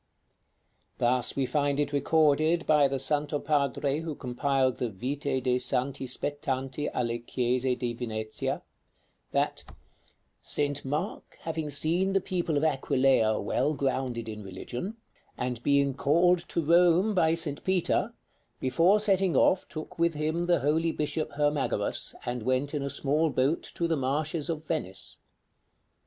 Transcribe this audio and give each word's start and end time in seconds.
Thus 0.97 1.35
we 1.35 1.45
find 1.45 1.79
it 1.79 1.93
recorded 1.93 2.65
by 2.65 2.87
the 2.87 2.97
Santo 2.97 3.37
Padre 3.37 3.99
who 3.99 4.15
compiled 4.15 4.77
the 4.77 4.89
"Vite 4.89 5.43
de' 5.43 5.59
Santi 5.59 6.07
spettanti 6.07 6.89
alle 6.91 7.19
Chiese 7.19 7.75
di 7.77 7.93
Venezia," 7.93 8.63
that 9.31 9.63
"St. 10.41 10.83
Mark 10.83 11.37
having 11.41 11.69
seen 11.69 12.13
the 12.13 12.19
people 12.19 12.57
of 12.57 12.63
Aquileia 12.63 13.39
well 13.39 13.75
grounded 13.75 14.27
in 14.27 14.41
religion, 14.41 14.97
and 15.37 15.61
being 15.61 15.93
called 15.93 16.39
to 16.49 16.65
Rome 16.65 17.13
by 17.13 17.35
St. 17.35 17.63
Peter, 17.63 18.15
before 18.59 18.99
setting 18.99 19.35
off 19.37 19.67
took 19.67 19.99
with 19.99 20.15
him 20.15 20.47
the 20.47 20.61
holy 20.61 20.91
bishop 20.91 21.33
Hermagoras, 21.33 22.15
and 22.25 22.41
went 22.41 22.73
in 22.73 22.81
a 22.81 22.89
small 22.89 23.29
boat 23.29 23.61
to 23.75 23.87
the 23.87 23.95
marshes 23.97 24.49
of 24.49 24.65
Venice. 24.65 25.19